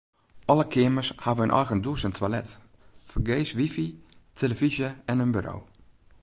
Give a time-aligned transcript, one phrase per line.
[0.51, 2.49] Alle keamers hawwe in eigen dûs en toilet,
[3.09, 3.87] fergees wifi,
[4.37, 5.55] tillefyzje en in buro.